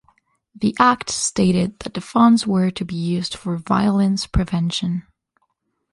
The 0.55 0.75
act 0.79 1.11
stated 1.11 1.77
that 1.81 1.93
the 1.93 2.01
funds 2.01 2.47
were 2.47 2.71
to 2.71 2.83
be 2.83 2.95
used 2.95 3.35
for 3.35 3.55
"violence 3.57 4.25
prevention". 4.25 5.03